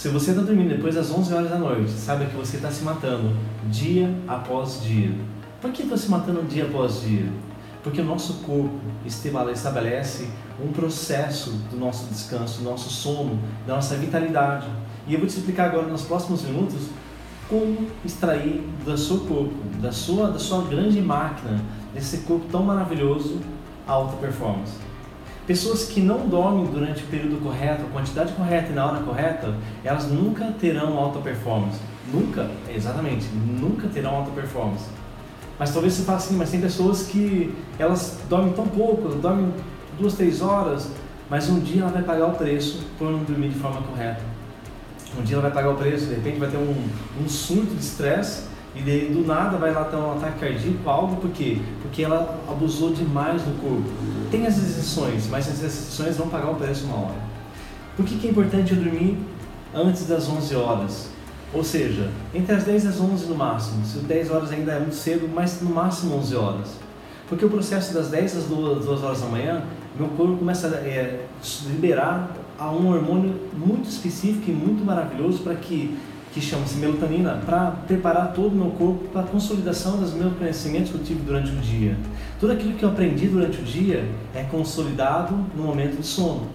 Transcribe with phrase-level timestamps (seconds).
[0.00, 2.82] Se você está dormindo depois das 11 horas da noite, saiba que você está se
[2.82, 5.14] matando dia após dia.
[5.60, 7.30] Por que está se matando dia após dia?
[7.82, 10.26] Porque o nosso corpo estabelece
[10.58, 14.68] um processo do nosso descanso, do nosso sono, da nossa vitalidade.
[15.06, 16.88] E eu vou te explicar agora nos próximos minutos
[17.46, 21.62] como extrair do seu corpo, da sua, da sua grande máquina,
[21.92, 23.38] desse corpo tão maravilhoso,
[23.86, 24.72] a alta performance.
[25.50, 29.52] Pessoas que não dormem durante o período correto, a quantidade correta e na hora correta,
[29.82, 31.80] elas nunca terão alta performance.
[32.14, 34.84] Nunca, exatamente, nunca terão alta performance.
[35.58, 39.52] Mas talvez você fale assim, mas tem pessoas que elas dormem tão pouco, dormem
[39.98, 40.88] duas, três horas,
[41.28, 44.22] mas um dia ela vai pagar o preço por não dormir de forma correta.
[45.18, 46.88] Um dia ela vai pagar o preço, de repente vai ter um,
[47.20, 51.16] um surto de estresse e daí, do nada vai lá ter um ataque cardíaco, algo
[51.16, 51.58] por quê?
[51.82, 53.90] Porque ela abusou demais do corpo.
[54.30, 57.30] Tem as exceções, mas as exceções vão pagar o preço uma hora.
[57.96, 59.18] Por que, que é importante eu dormir
[59.74, 61.10] antes das 11 horas?
[61.52, 63.84] Ou seja, entre as 10 e as 11 no máximo.
[63.84, 66.68] Se 10 horas ainda é muito cedo, mas no máximo 11 horas.
[67.28, 69.64] Porque o processo das 10 às 2, 2 horas da manhã,
[69.98, 71.26] meu corpo começa a é,
[71.68, 75.98] liberar um hormônio muito específico e muito maravilhoso para que
[76.32, 80.90] que chama-se melatonina, para preparar todo o meu corpo para a consolidação dos meus conhecimentos
[80.90, 81.96] que eu tive durante o dia.
[82.38, 86.48] Tudo aquilo que eu aprendi durante o dia é consolidado no momento de sono.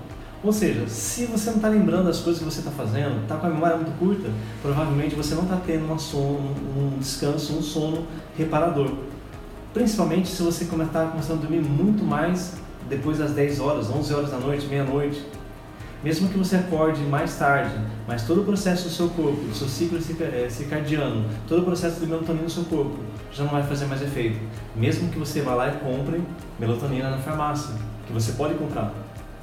[0.44, 3.48] Ou seja, se você não está lembrando das coisas que você está fazendo, está com
[3.48, 4.30] a memória muito curta,
[4.62, 8.06] provavelmente você não está tendo uma sono, um descanso, um sono
[8.38, 8.92] reparador.
[9.73, 12.53] Principalmente se você está começando a dormir muito mais
[12.88, 15.26] depois das 10 horas, 11 horas da noite, meia-noite.
[16.06, 17.73] Mesmo que você acorde mais tarde,
[18.08, 22.00] mas todo o processo do seu corpo, do seu ciclo eh, circadiano, todo o processo
[22.00, 23.00] de melatonina no seu corpo
[23.34, 24.39] já não vai fazer mais efeito.
[24.75, 26.22] Mesmo que você vá lá e compre
[26.59, 27.73] melatonina na farmácia,
[28.06, 28.94] que você pode comprar.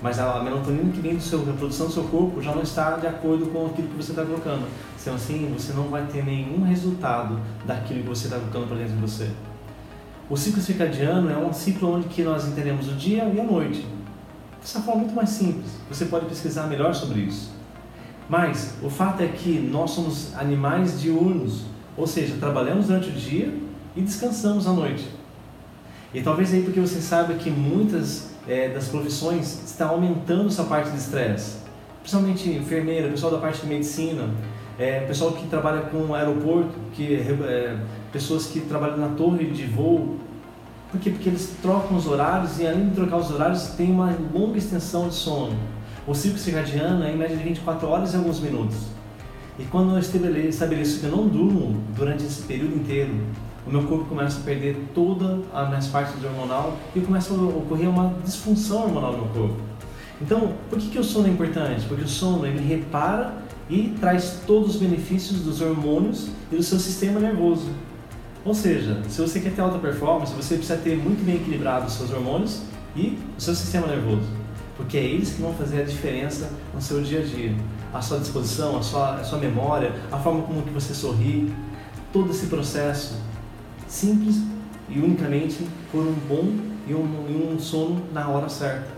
[0.01, 2.93] Mas a melatonina que vem do seu, da produção do seu corpo já não está
[2.93, 4.69] de acordo com aquilo que você está colocando.
[5.01, 8.95] Então assim, você não vai ter nenhum resultado daquilo que você está colocando para dentro
[8.95, 9.29] de você.
[10.31, 13.85] O ciclo circadiano é um ciclo onde que nós entendemos o dia e a noite.
[14.63, 15.73] Dessa forma muito mais simples.
[15.91, 17.51] Você pode pesquisar melhor sobre isso.
[18.29, 21.65] Mas o fato é que nós somos animais diurnos,
[21.97, 23.53] ou seja, trabalhamos durante o dia
[23.97, 25.05] e descansamos à noite.
[26.15, 30.91] E talvez aí porque você saiba que muitas é, das profissões estão aumentando essa parte
[30.91, 31.57] de estresse.
[32.01, 34.31] Principalmente enfermeira, pessoal da parte de medicina,
[34.79, 37.77] é, pessoal que trabalha com aeroporto, que é,
[38.13, 40.19] pessoas que trabalham na torre de voo,
[40.93, 41.11] por quê?
[41.11, 45.09] Porque eles trocam os horários e além de trocar os horários, tem uma longa extensão
[45.09, 45.57] de sono.
[46.07, 48.77] O ciclo circadiano é em média de 24 horas e alguns minutos.
[49.59, 53.15] E quando eu estabeleço que eu não durmo durante esse período inteiro,
[53.67, 57.89] o meu corpo começa a perder toda a minhas partes hormonal e começa a ocorrer
[57.89, 59.57] uma disfunção hormonal no corpo.
[60.21, 61.87] Então, por que, que o sono é importante?
[61.87, 63.33] Porque o sono ele repara
[63.71, 67.71] e traz todos os benefícios dos hormônios e do seu sistema nervoso.
[68.45, 71.93] Ou seja, se você quer ter alta performance, você precisa ter muito bem equilibrado os
[71.93, 72.63] seus hormônios
[72.97, 74.27] e o seu sistema nervoso,
[74.77, 77.55] porque é eles que vão fazer a diferença no seu dia a dia.
[77.95, 81.53] A sua disposição, a sua, a sua memória, a forma como que você sorri,
[82.13, 83.15] todo esse processo
[83.87, 84.43] simples
[84.89, 86.53] e unicamente por um bom
[86.89, 88.89] e um, e um sono na hora certa.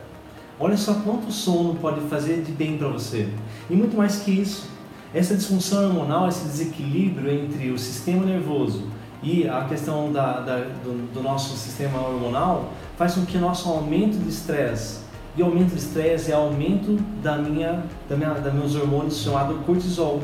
[0.59, 3.28] Olha só quanto sono pode fazer de bem para você.
[3.69, 4.69] E muito mais que isso,
[5.12, 8.84] essa disfunção hormonal, esse desequilíbrio entre o sistema nervoso
[9.25, 14.19] e a questão da, da do, do, nosso sistema hormonal faz com que nosso aumento
[14.19, 14.99] de estresse
[15.35, 20.23] e aumento de estresse é aumento da minha, da minha, da meus hormônios chamado cortisol.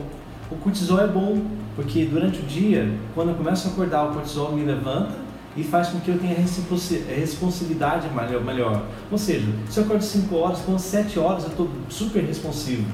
[0.50, 1.40] O cortisol é bom
[1.74, 5.14] porque durante o dia, quando eu começo a acordar, o cortisol me levanta
[5.56, 8.06] e faz com que eu tenha responsividade
[8.44, 8.82] melhor.
[9.10, 12.84] Ou seja, se eu acordo 5 horas, com 7 horas eu estou super responsivo.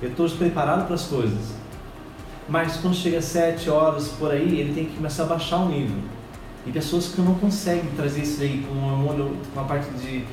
[0.00, 1.61] Eu estou preparado para as coisas
[2.48, 5.68] mas quando chega a 7 horas por aí, ele tem que começar a baixar o
[5.68, 5.96] nível.
[6.66, 10.24] E pessoas que não conseguem trazer isso aí com um hormônio, com a parte de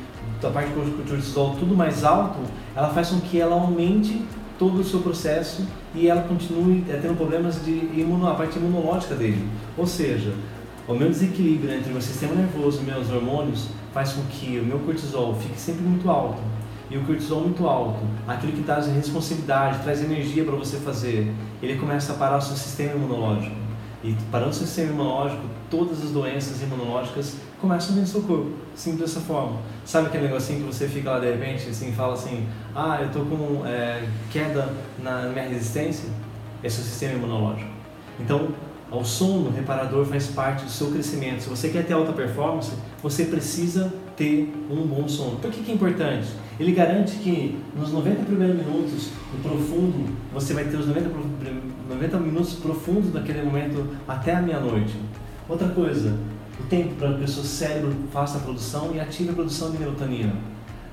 [0.41, 2.39] da parte do cortisol tudo mais alto,
[2.73, 4.21] ela faz com que ela aumente
[4.57, 9.15] todo o seu processo e ela continue é, tendo problemas de imuno, a parte imunológica
[9.15, 9.47] dele.
[9.77, 10.33] Ou seja,
[10.88, 14.65] o meu desequilíbrio entre o meu sistema nervoso e meus hormônios faz com que o
[14.65, 16.41] meu cortisol fique sempre muito alto
[16.89, 21.31] e o cortisol muito alto, aquilo que traz responsabilidade, traz energia para você fazer,
[21.62, 23.56] ele começa a parar o seu sistema imunológico.
[24.03, 28.51] E parando o seu sistema imunológico, todas as doenças imunológicas começam dentro do seu corpo,
[28.74, 29.57] simples dessa forma.
[29.86, 33.25] Sabe aquele negocinho que você fica lá de repente assim, fala assim: Ah, eu estou
[33.25, 36.09] com é, queda na minha resistência?
[36.63, 37.69] É o sistema imunológico.
[38.19, 38.50] Então,
[38.91, 41.44] o sono reparador faz parte do seu crescimento.
[41.44, 42.71] Se você quer ter alta performance,
[43.03, 45.38] você precisa ter um bom sono.
[45.38, 46.27] Por que, que é importante?
[46.59, 51.09] Ele garante que nos 90 primeiros minutos, no profundo, você vai ter os 90,
[51.89, 54.94] 90 minutos profundos daquele momento até a meia-noite.
[55.47, 56.17] Outra coisa,
[56.59, 59.77] o tempo para que o seu cérebro faça a produção e ative a produção de
[59.77, 60.33] melatonina.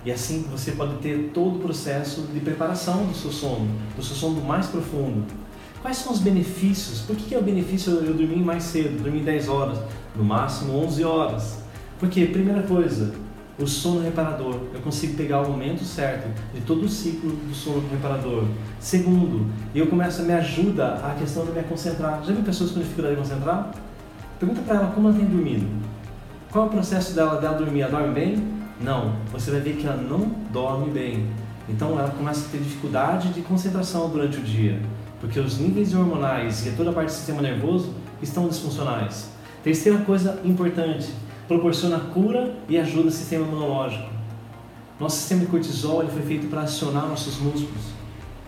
[0.04, 4.14] E assim você pode ter todo o processo de preparação do seu sono, do seu
[4.14, 5.24] sono mais profundo.
[5.82, 7.00] Quais são os benefícios?
[7.00, 9.78] Por que é o benefício eu dormir mais cedo, dormir 10 horas,
[10.14, 11.58] no máximo 11 horas?
[11.98, 13.12] Porque, primeira coisa,
[13.58, 14.60] o sono reparador.
[14.74, 18.44] Eu consigo pegar o momento certo de todo o ciclo do sono reparador.
[18.78, 22.22] Segundo, eu começo a me ajuda a questão de me concentrar.
[22.24, 23.70] Já viu pessoas com dificuldade de concentrar?
[24.38, 25.66] Pergunta para ela como ela tem dormido.
[26.50, 27.82] Qual é o processo dela dela dormir?
[27.82, 28.44] Ela dorme bem?
[28.80, 29.14] Não.
[29.32, 31.26] Você vai ver que ela não dorme bem.
[31.68, 34.80] Então ela começa a ter dificuldade de concentração durante o dia,
[35.20, 37.92] porque os níveis hormonais e toda a parte do sistema nervoso
[38.22, 39.30] estão disfuncionais.
[39.64, 41.08] Terceira coisa importante,
[41.46, 44.08] proporciona cura e ajuda o sistema imunológico.
[44.98, 47.96] Nosso sistema de cortisol ele foi feito para acionar nossos músculos.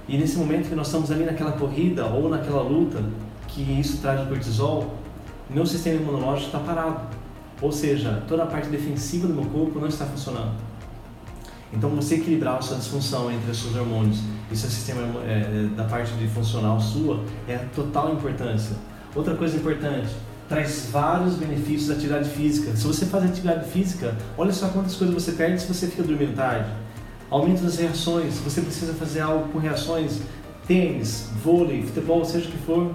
[0.08, 3.04] E nesse momento que nós estamos ali naquela corrida ou naquela luta,
[3.46, 4.94] que isso traz o cortisol,
[5.50, 7.00] meu sistema imunológico está parado.
[7.60, 10.52] Ou seja, toda a parte defensiva do meu corpo não está funcionando.
[11.72, 15.84] Então, você equilibrar a sua disfunção entre os seus hormônios e seu sistema é, da
[15.84, 18.76] parte de funcional sua é a total importância.
[19.14, 20.08] Outra coisa importante,
[20.48, 22.74] traz vários benefícios da atividade física.
[22.74, 26.34] Se você faz atividade física, olha só quantas coisas você perde se você fica dormindo
[26.34, 26.70] tarde.
[27.30, 30.20] Aumento das reações, você precisa fazer algo com reações,
[30.66, 32.92] tênis, vôlei, futebol, seja o que for,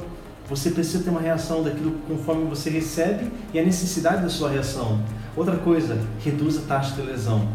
[0.49, 4.99] você precisa ter uma reação daquilo conforme você recebe e a necessidade da sua reação.
[5.35, 7.47] Outra coisa, reduz a taxa de lesão.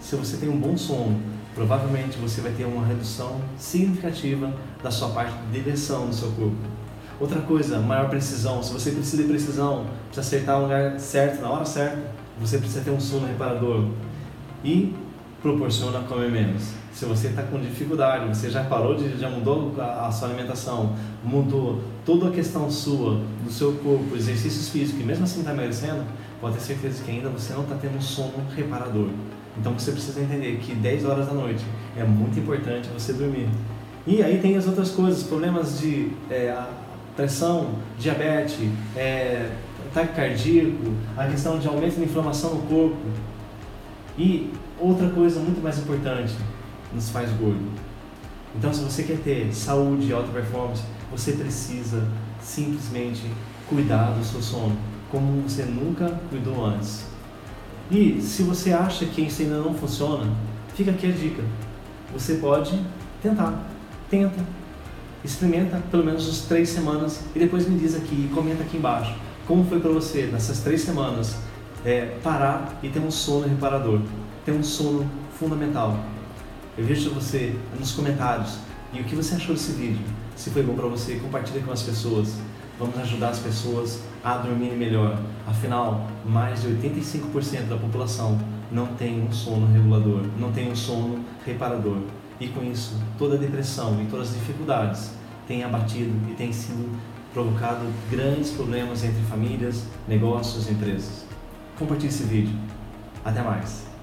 [0.00, 1.20] Se você tem um bom sono,
[1.54, 4.52] provavelmente você vai ter uma redução significativa
[4.82, 6.77] da sua parte de direção do seu corpo.
[7.20, 8.62] Outra coisa, maior precisão.
[8.62, 11.98] Se você precisa de precisão, precisa acertar o lugar certo, na hora certa,
[12.40, 13.86] você precisa ter um sono reparador.
[14.64, 14.94] E
[15.42, 16.72] proporciona comer menos.
[16.92, 20.96] Se você está com dificuldade, você já parou de, já mudou a, a, sua alimentação,
[21.22, 26.02] mudou toda a questão sua, do seu corpo, exercícios físicos, e mesmo assim está emagrecendo,
[26.40, 29.10] pode ter certeza que ainda você não está tendo um sono reparador.
[29.56, 31.64] Então você precisa entender que 10 horas da noite
[31.96, 33.48] é muito importante você dormir.
[34.06, 36.52] E aí tem as outras coisas, problemas de é,
[37.18, 38.56] pressão, diabetes,
[38.94, 39.50] é,
[39.90, 42.96] ataque cardíaco, a questão de aumento de inflamação no corpo.
[44.16, 46.36] E outra coisa muito mais importante,
[46.94, 47.72] nos faz gordo.
[48.54, 52.06] Então, se você quer ter saúde e alta performance, você precisa
[52.40, 53.28] simplesmente
[53.68, 54.76] cuidar do seu sono,
[55.10, 57.04] como você nunca cuidou antes.
[57.90, 60.24] E se você acha que isso ainda não funciona,
[60.76, 61.42] fica aqui a dica.
[62.12, 62.80] Você pode
[63.20, 63.66] tentar.
[64.08, 64.40] Tenta,
[65.24, 69.14] Experimenta pelo menos as três semanas e depois me diz aqui, comenta aqui embaixo,
[69.46, 71.36] como foi para você nessas três semanas
[71.84, 74.00] é, parar e ter um sono reparador,
[74.44, 75.98] ter um sono fundamental.
[76.76, 78.58] Eu vejo você nos comentários
[78.92, 80.04] e o que você achou desse vídeo.
[80.36, 82.36] Se foi bom para você, compartilhe com as pessoas.
[82.78, 85.18] Vamos ajudar as pessoas a dormirem melhor.
[85.46, 88.38] Afinal, mais de 85% da população
[88.70, 91.98] não tem um sono regulador, não tem um sono reparador.
[92.40, 95.10] E com isso, toda a depressão e todas as dificuldades
[95.46, 96.96] têm abatido e têm sido
[97.32, 101.24] provocado grandes problemas entre famílias, negócios e empresas.
[101.78, 102.56] Compartilhe esse vídeo.
[103.24, 103.97] Até mais!